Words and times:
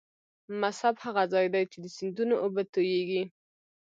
مصب 0.61 0.95
هغه 1.05 1.23
ځاي 1.33 1.47
دې 1.53 1.61
چې 1.71 1.77
د 1.83 1.85
سیندونو 1.97 2.35
اوبه 2.43 2.61
تویږي. 2.73 3.23